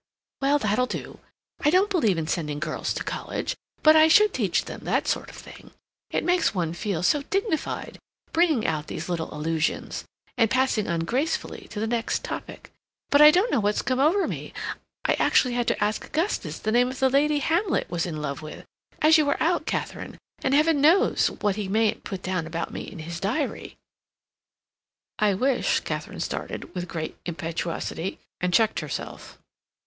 [0.41, 1.19] "Well, that'll do.
[1.63, 5.29] I don't believe in sending girls to college, but I should teach them that sort
[5.29, 5.69] of thing.
[6.09, 7.99] It makes one feel so dignified,
[8.33, 10.03] bringing out these little allusions,
[10.39, 12.71] and passing on gracefully to the next topic.
[13.11, 16.89] But I don't know what's come over me—I actually had to ask Augustus the name
[16.89, 18.65] of the lady Hamlet was in love with,
[19.03, 22.81] as you were out, Katharine, and Heaven knows what he mayn't put down about me
[22.91, 23.77] in his diary."
[25.19, 29.37] "I wish," Katharine started, with great impetuosity, and checked herself.